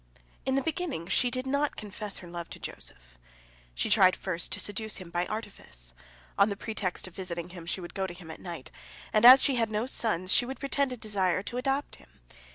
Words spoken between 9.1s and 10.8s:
and, as she had no sons, she would